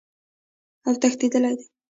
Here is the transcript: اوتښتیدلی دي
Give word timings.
اوتښتیدلی 0.87 1.51
دي 1.59 1.65